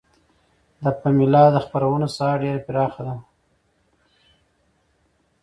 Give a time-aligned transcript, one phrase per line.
[0.81, 3.15] د پملا د خپرونو ساحه ډیره پراخه ده.